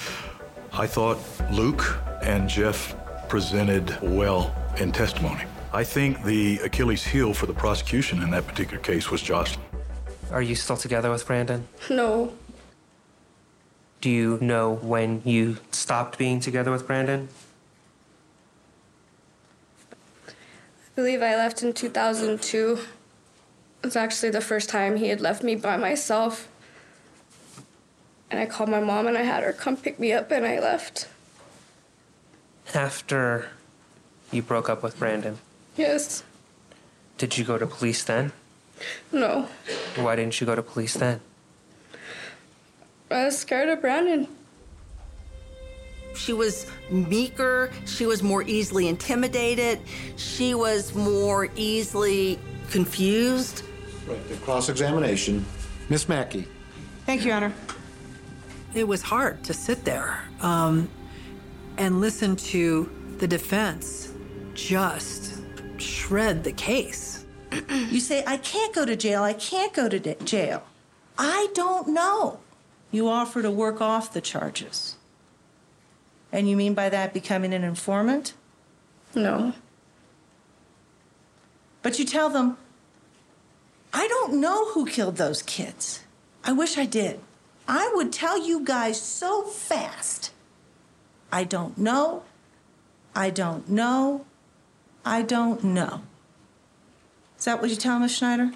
[0.71, 1.17] I thought
[1.51, 2.95] Luke and Jeff
[3.27, 5.45] presented well in testimony.
[5.73, 9.65] I think the Achilles heel for the prosecution in that particular case was Jocelyn.
[10.29, 11.67] Are you still together with Brandon?
[11.89, 12.31] No.
[14.01, 17.27] Do you know when you stopped being together with Brandon?
[20.27, 20.31] I
[20.95, 22.77] believe I left in 2002.
[23.83, 26.47] It was actually the first time he had left me by myself.
[28.31, 30.59] And I called my mom and I had her come pick me up and I
[30.59, 31.09] left.
[32.73, 33.49] After
[34.31, 35.37] you broke up with Brandon,
[35.75, 36.23] Yes.
[37.17, 38.31] did you go to police then?
[39.11, 39.49] No.
[39.97, 41.19] Why didn't you go to police then?
[43.11, 44.27] I was scared of Brandon.
[46.15, 47.69] She was meeker.
[47.85, 49.79] She was more easily intimidated.
[50.15, 52.39] She was more easily
[52.71, 53.63] confused.
[54.07, 55.45] Right, the cross-examination.
[55.89, 56.47] Miss Mackey.
[57.05, 57.53] Thank you, Your Honor.
[58.73, 60.89] It was hard to sit there um,
[61.77, 62.89] and listen to
[63.19, 64.11] the defense
[64.53, 65.41] just
[65.77, 67.25] shred the case.
[67.69, 70.63] You say, I can't go to jail, I can't go to da- jail.
[71.17, 72.39] I don't know.
[72.91, 74.95] You offer to work off the charges.
[76.31, 78.33] And you mean by that becoming an informant?
[79.13, 79.53] No.
[81.83, 82.57] But you tell them,
[83.93, 86.01] I don't know who killed those kids.
[86.43, 87.19] I wish I did.
[87.67, 90.31] I would tell you guys so fast.
[91.31, 92.23] I don't know.
[93.15, 94.25] I don't know.
[95.05, 96.01] I don't know.
[97.37, 98.51] Is that what you tell Miss Schneider?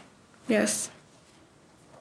[0.47, 0.89] Yes.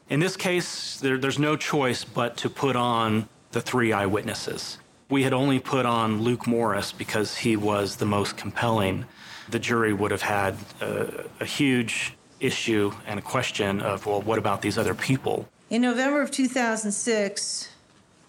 [0.08, 4.78] In this case, there, there's no choice but to put on the three eyewitnesses.
[5.08, 9.04] We had only put on Luke Morris because he was the most compelling.
[9.48, 14.38] The jury would have had a, a huge issue and a question of, well, what
[14.38, 15.48] about these other people?
[15.70, 17.68] In November of 2006,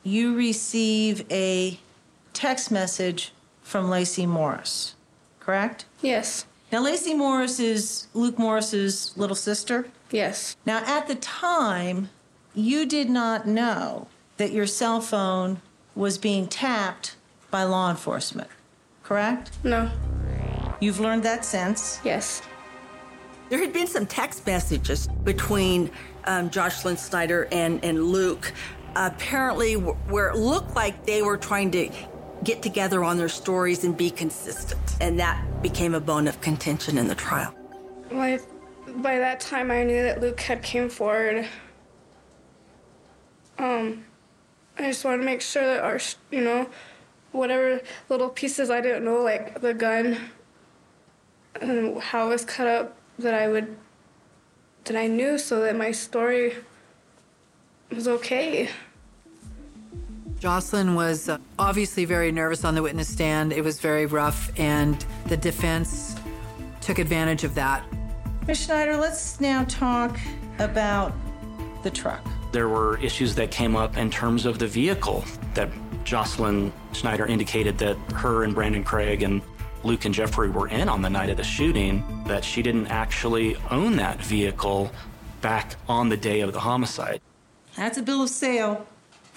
[0.03, 1.79] you receive a
[2.33, 4.95] text message from Lacey Morris,
[5.39, 5.85] correct?
[6.01, 6.45] Yes.
[6.71, 9.87] Now, Lacey Morris is Luke Morris's little sister?
[10.11, 10.55] Yes.
[10.65, 12.09] Now, at the time,
[12.55, 15.61] you did not know that your cell phone
[15.95, 17.15] was being tapped
[17.51, 18.49] by law enforcement,
[19.03, 19.51] correct?
[19.63, 19.89] No.
[20.79, 21.99] You've learned that since?
[22.03, 22.41] Yes.
[23.49, 25.89] There had been some text messages between
[26.25, 28.51] um, Jocelyn Snyder and, and Luke,
[28.95, 31.89] apparently, where it looked like they were trying to
[32.43, 34.97] get together on their stories and be consistent.
[34.99, 37.55] And that became a bone of contention in the trial.
[38.11, 38.39] By,
[38.97, 41.47] by that time, I knew that Luke had came forward.
[43.57, 44.03] Um,
[44.77, 45.99] I just wanted to make sure that our,
[46.31, 46.69] you know,
[47.31, 50.17] whatever little pieces I didn't know, like the gun
[51.61, 53.75] and how it was cut up, that I would,
[54.85, 56.55] that I knew so that my story
[57.89, 58.69] was okay.
[60.39, 63.51] Jocelyn was uh, obviously very nervous on the witness stand.
[63.51, 66.15] It was very rough, and the defense
[66.79, 67.83] took advantage of that.
[68.45, 68.65] Ms.
[68.65, 70.19] Schneider, let's now talk
[70.59, 71.13] about
[71.83, 72.25] the truck.
[72.51, 75.69] There were issues that came up in terms of the vehicle that
[76.05, 79.41] Jocelyn Schneider indicated that her and Brandon Craig and
[79.83, 83.55] Luke and Jeffrey were in on the night of the shooting, that she didn't actually
[83.69, 84.91] own that vehicle
[85.41, 87.21] back on the day of the homicide.
[87.75, 88.87] That's a bill of sale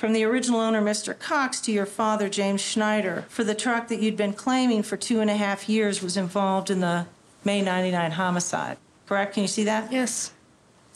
[0.01, 1.16] from the original owner, Mr.
[1.16, 5.20] Cox, to your father, James Schneider, for the truck that you'd been claiming for two
[5.20, 7.07] and a half years was involved in the
[7.45, 8.78] May 99 homicide.
[9.07, 9.34] Correct?
[9.34, 9.93] Can you see that?
[9.93, 10.32] Yes.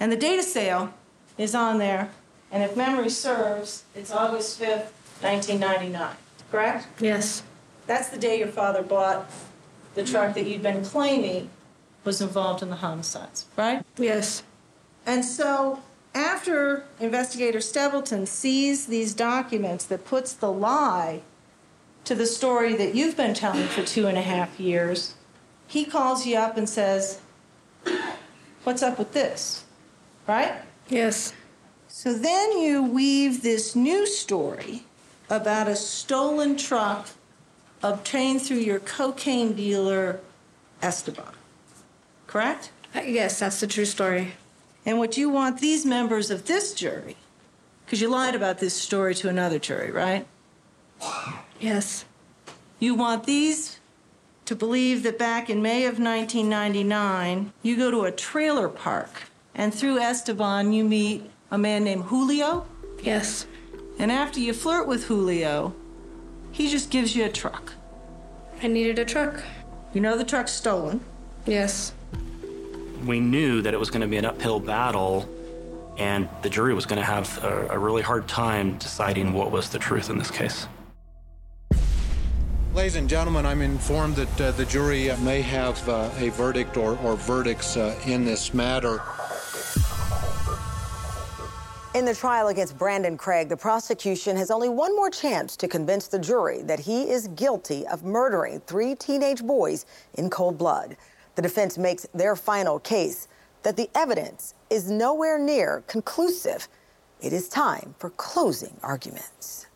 [0.00, 0.94] And the date of sale
[1.36, 2.10] is on there,
[2.50, 4.88] and if memory serves, it's August 5th,
[5.20, 6.16] 1999.
[6.50, 6.86] Correct?
[6.98, 7.42] Yes.
[7.86, 9.30] That's the day your father bought
[9.94, 11.50] the truck that you'd been claiming
[12.04, 13.84] was involved in the homicides, right?
[13.96, 14.42] Yes.
[15.06, 15.82] And so
[16.14, 21.22] after investigator Stebleton sees these documents that puts the lie
[22.04, 25.14] to the story that you've been telling for two and a half years,
[25.66, 27.20] he calls you up and says,
[28.64, 29.64] What's up with this?
[30.26, 30.54] Right?
[30.88, 31.32] Yes.
[31.88, 34.84] So then you weave this new story
[35.28, 37.08] about a stolen truck
[37.84, 40.18] obtained through your cocaine dealer,
[40.82, 41.34] Esteban.
[42.26, 42.72] Correct?
[42.94, 44.32] Uh, yes, that's the true story.
[44.86, 47.16] And what you want these members of this jury,
[47.84, 50.26] because you lied about this story to another jury, right?
[51.60, 52.06] Yes.
[52.78, 53.78] You want these
[54.46, 59.24] to believe that back in May of 1999, you go to a trailer park
[59.54, 62.66] and through Esteban you meet a man named Julio?
[63.02, 63.46] Yes.
[63.98, 65.74] And after you flirt with Julio,
[66.54, 67.72] he just gives you a truck.
[68.62, 69.42] I needed a truck.
[69.92, 71.00] You know the truck's stolen?
[71.46, 71.92] Yes.
[73.04, 75.28] We knew that it was going to be an uphill battle,
[75.98, 79.68] and the jury was going to have a, a really hard time deciding what was
[79.70, 80.68] the truth in this case.
[82.72, 86.96] Ladies and gentlemen, I'm informed that uh, the jury may have uh, a verdict or,
[86.98, 89.02] or verdicts uh, in this matter.
[91.94, 96.08] In the trial against Brandon Craig, the prosecution has only one more chance to convince
[96.08, 100.96] the jury that he is guilty of murdering three teenage boys in cold blood.
[101.36, 103.28] The defense makes their final case
[103.62, 106.66] that the evidence is nowhere near conclusive.
[107.20, 109.68] It is time for closing arguments.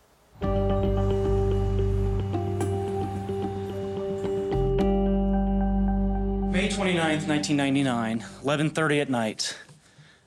[6.51, 9.55] May 29th, 1999, 11:30 at night.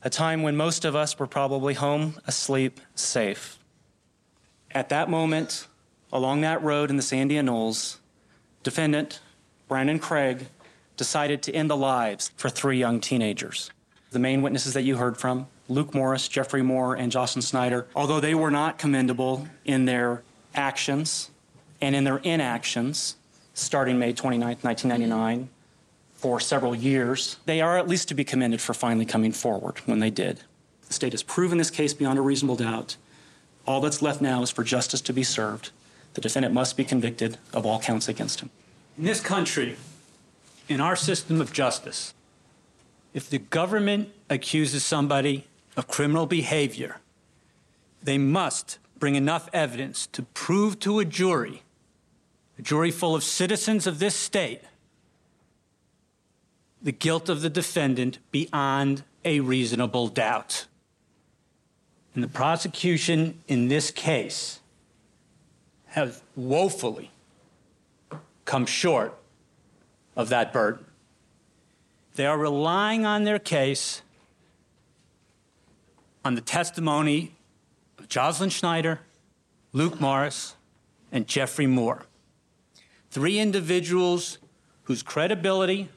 [0.05, 3.59] A time when most of us were probably home, asleep, safe.
[4.72, 5.68] At that moment,
[6.12, 8.00] along that road in the Sandia Knolls,
[8.62, 9.20] defendant
[9.68, 10.48] Brandon Craig
[10.96, 13.70] decided to end the lives for three young teenagers.
[14.11, 18.20] The main witnesses that you heard from, Luke Morris, Jeffrey Moore, and Jocelyn Snyder, although
[18.20, 20.22] they were not commendable in their
[20.55, 21.30] actions
[21.80, 23.16] and in their inactions
[23.55, 25.48] starting May 29, 1999,
[26.22, 29.98] for several years, they are at least to be commended for finally coming forward when
[29.98, 30.38] they did.
[30.86, 32.96] The state has proven this case beyond a reasonable doubt.
[33.66, 35.70] All that's left now is for justice to be served.
[36.14, 38.50] The defendant must be convicted of all counts against him.
[38.96, 39.74] In this country,
[40.68, 42.14] in our system of justice,
[43.12, 46.98] if the government accuses somebody of criminal behavior,
[48.00, 51.62] they must bring enough evidence to prove to a jury,
[52.60, 54.60] a jury full of citizens of this state,
[56.82, 60.66] the guilt of the defendant beyond a reasonable doubt.
[62.14, 64.60] And the prosecution in this case
[65.86, 67.10] has woefully
[68.44, 69.14] come short
[70.16, 70.84] of that burden.
[72.14, 74.02] They are relying on their case
[76.24, 77.32] on the testimony
[77.98, 79.00] of Jocelyn Schneider,
[79.72, 80.56] Luke Morris,
[81.10, 82.02] and Jeffrey Moore.
[83.10, 84.38] Three individuals
[84.84, 85.88] whose credibility,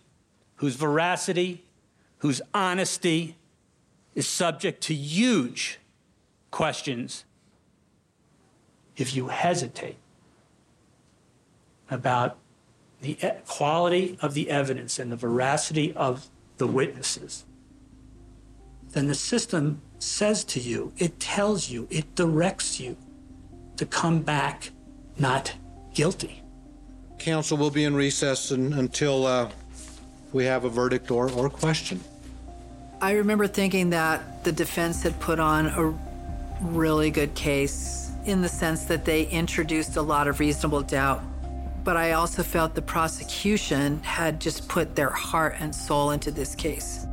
[0.57, 1.63] whose veracity,
[2.19, 3.35] whose honesty
[4.13, 5.79] is subject to huge
[6.51, 7.25] questions
[8.95, 9.97] if you hesitate
[11.91, 12.37] about
[13.01, 17.45] the quality of the evidence and the veracity of the witnesses,
[18.91, 22.95] then the system says to you, it tells you, it directs you
[23.75, 24.71] to come back
[25.17, 25.53] not
[25.93, 26.41] guilty.
[27.19, 29.49] Counsel will be in recess un- until uh,
[30.35, 31.97] we have a verdict or, or question.
[32.99, 35.97] I remember thinking that the defense had put on a
[36.61, 41.23] really good case in the sense that they introduced a lot of reasonable doubt.
[41.85, 46.53] But I also felt the prosecution had just put their heart and soul into this
[46.53, 47.07] case.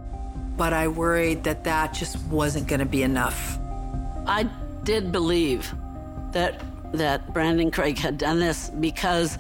[0.57, 3.57] But I worried that that just wasn't going to be enough.
[4.27, 4.49] I
[4.83, 5.73] did believe
[6.33, 6.61] that
[6.93, 9.39] that Brandon Craig had done this because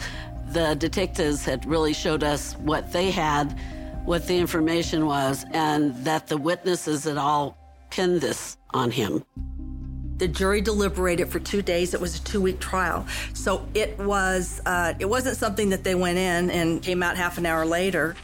[0.53, 3.59] the detectives had really showed us what they had,
[4.05, 7.57] what the information was, and that the witnesses had all
[7.90, 9.24] pinned this on him.
[10.18, 11.94] The jury deliberated for two days.
[11.94, 16.18] It was a two-week trial, so it was uh, it wasn't something that they went
[16.18, 18.14] in and came out half an hour later.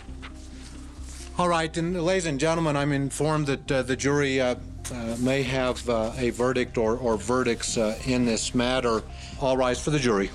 [1.38, 4.56] All right, and ladies and gentlemen, I'm informed that uh, the jury uh,
[4.92, 9.02] uh, may have uh, a verdict or, or verdicts uh, in this matter.
[9.40, 10.30] All rise for the jury.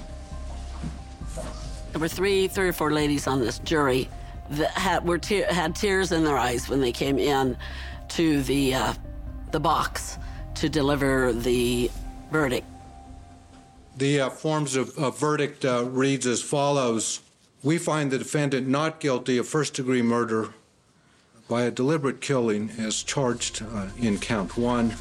[1.93, 4.09] There were three, three or four ladies on this jury
[4.49, 7.55] that had were te- had tears in their eyes when they came in
[8.09, 8.93] to the uh,
[9.51, 10.17] the box
[10.55, 11.91] to deliver the
[12.31, 12.65] verdict.
[13.97, 17.19] The uh, forms of, of verdict uh, reads as follows:
[17.61, 20.49] We find the defendant not guilty of first-degree murder
[21.47, 24.95] by a deliberate killing as charged uh, in count one.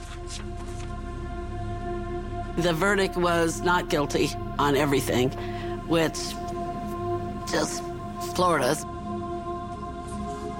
[2.59, 4.29] The verdict was not guilty
[4.59, 5.31] on everything,
[5.89, 6.19] which
[7.53, 7.85] just
[8.35, 8.85] floored us.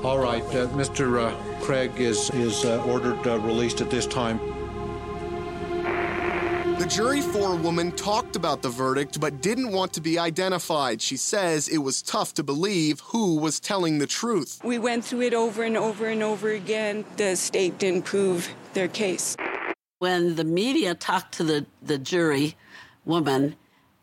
[0.05, 1.19] All right, uh, Mr.
[1.19, 4.39] Uh, Craig is is uh, ordered uh, released at this time.
[6.79, 11.01] The jury forewoman talked about the verdict but didn't want to be identified.
[11.01, 14.61] She says it was tough to believe who was telling the truth.
[14.65, 17.05] We went through it over and over and over again.
[17.17, 19.37] The state didn't prove their case.
[20.01, 22.57] When the media talked to the, the jury
[23.05, 23.55] woman,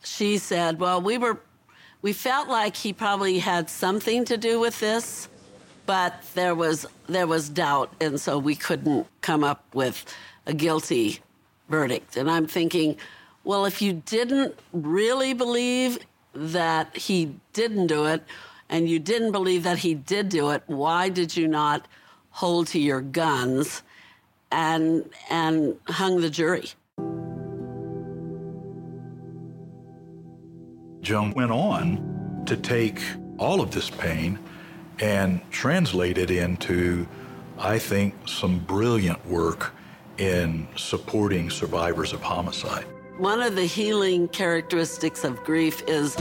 [0.02, 1.42] she said, Well, we were
[2.02, 5.28] we felt like he probably had something to do with this,
[5.86, 10.06] but there was there was doubt, and so we couldn't come up with
[10.46, 11.20] a guilty
[11.68, 12.16] verdict.
[12.16, 12.98] And I'm thinking,
[13.44, 16.00] well, if you didn't really believe
[16.34, 18.24] that he didn't do it,
[18.70, 21.88] and you didn't believe that he did do it, why did you not
[22.32, 23.82] hold to your guns
[24.52, 26.70] and and hung the jury?
[31.10, 33.02] Joan went on to take
[33.40, 34.38] all of this pain
[35.00, 37.08] and translate it into,
[37.58, 39.74] I think, some brilliant work
[40.20, 42.86] in supporting survivors of homicide.
[43.18, 46.16] One of the healing characteristics of grief is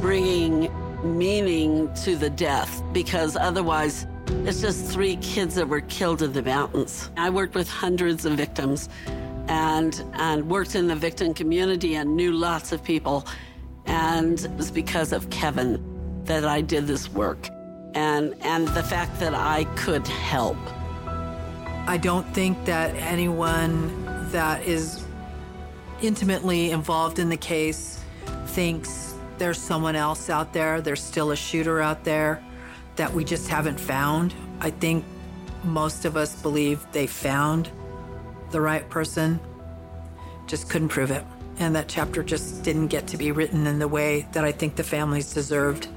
[0.00, 0.70] bringing
[1.18, 4.06] meaning to the death because otherwise
[4.44, 7.10] it's just three kids that were killed in the mountains.
[7.16, 8.88] I worked with hundreds of victims
[9.48, 13.26] and and worked in the victim community and knew lots of people
[13.88, 15.82] and it was because of Kevin
[16.24, 17.48] that I did this work
[17.94, 20.58] and and the fact that I could help.
[21.86, 25.04] I don't think that anyone that is
[26.02, 28.00] intimately involved in the case
[28.48, 32.42] thinks there's someone else out there, there's still a shooter out there
[32.96, 34.34] that we just haven't found.
[34.60, 35.04] I think
[35.64, 37.70] most of us believe they found
[38.50, 39.40] the right person,
[40.46, 41.24] just couldn't prove it.
[41.58, 44.76] And that chapter just didn't get to be written in the way that I think
[44.76, 45.88] the families deserved.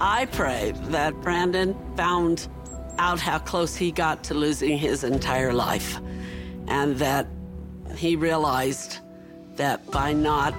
[0.00, 2.48] I pray that Brandon found
[2.98, 5.98] out how close he got to losing his entire life
[6.68, 7.26] and that
[7.96, 8.98] he realized
[9.56, 10.54] that by not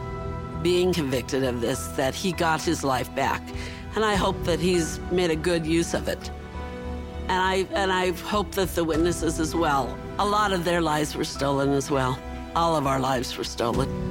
[0.62, 3.42] being convicted of this that he got his life back.
[3.96, 6.30] And i hope that he's made a good use of it.
[7.30, 9.98] And i and i hope that the witnesses as well.
[10.20, 12.20] A lot of their lives were stolen as well.
[12.56, 14.11] All of our lives were stolen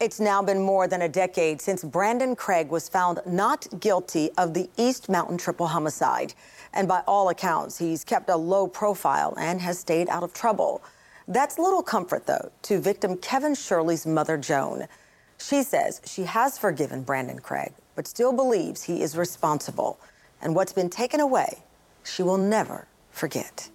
[0.00, 4.54] It's now been more than a decade since Brandon Craig was found not guilty of
[4.54, 6.32] the East Mountain triple homicide.
[6.72, 10.82] And by all accounts, he's kept a low profile and has stayed out of trouble.
[11.28, 14.88] That's little comfort, though, to victim Kevin Shirley's mother, Joan.
[15.36, 20.00] She says she has forgiven Brandon Craig, but still believes he is responsible.
[20.40, 21.64] And what's been taken away,
[22.04, 23.68] she will never forget.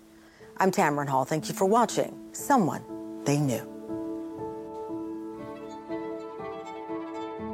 [0.58, 1.24] I'm Tamron Hall.
[1.24, 2.82] Thank you for watching Someone
[3.26, 3.75] They Knew.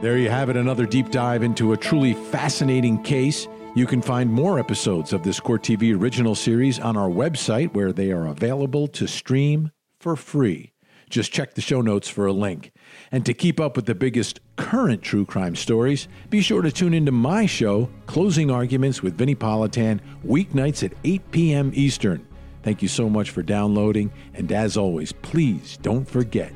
[0.02, 3.48] There you have it, another deep dive into a truly fascinating case.
[3.76, 7.94] You can find more episodes of this Court TV original series on our website where
[7.94, 10.74] they are available to stream for free.
[11.12, 12.72] Just check the show notes for a link.
[13.12, 16.96] And to keep up with the biggest current true crime stories, be sure to tune
[16.96, 21.72] into my show, Closing Arguments with Vinnie Politan, weeknights at 8 p.m.
[21.76, 22.26] Eastern.
[22.64, 26.54] Thank you so much for downloading, and as always, please don't forget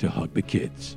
[0.00, 0.96] to hug the kids.